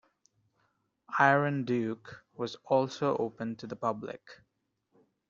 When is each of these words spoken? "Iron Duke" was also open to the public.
"Iron 1.19 1.63
Duke" 1.63 2.23
was 2.33 2.55
also 2.65 3.15
open 3.17 3.55
to 3.57 3.67
the 3.67 3.75
public. 3.75 4.23